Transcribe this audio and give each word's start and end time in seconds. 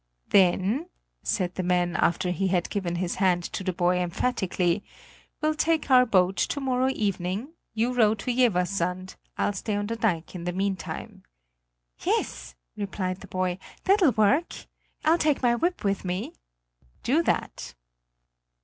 Then," 0.29 0.89
said 1.21 1.53
the 1.53 1.61
man 1.61 1.95
after 1.95 2.31
he 2.31 2.47
had 2.47 2.71
given 2.71 2.95
his 2.95 3.17
hand 3.21 3.43
to 3.53 3.63
the 3.63 3.71
boy 3.71 3.99
emphatically, 3.99 4.83
"we'll 5.41 5.53
take 5.53 5.91
our 5.91 6.07
boat 6.07 6.37
to 6.37 6.59
morrow 6.59 6.89
evening; 6.95 7.53
you 7.75 7.93
row 7.93 8.15
to 8.15 8.33
Jeverssand; 8.33 9.15
I'll 9.37 9.53
stay 9.53 9.75
on 9.75 9.85
the 9.85 9.95
dike 9.95 10.33
in 10.33 10.45
the 10.45 10.53
meantime." 10.53 11.21
"Yes," 11.99 12.55
replied 12.75 13.19
the 13.19 13.27
boy, 13.27 13.59
"that'll 13.83 14.13
work! 14.13 14.65
I'll 15.05 15.19
take 15.19 15.43
my 15.43 15.53
whip 15.53 15.83
with 15.83 16.03
me." 16.03 16.33
"Do 17.03 17.21
that." 17.21 17.75